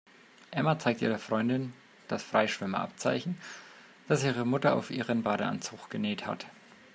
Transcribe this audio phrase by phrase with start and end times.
[0.49, 1.73] Emma zeigt ihrer Freundin
[2.07, 3.37] das Freischwimmer-Abzeichen,
[4.07, 6.47] das ihre Mutter auf ihren Badeanzug genäht hat.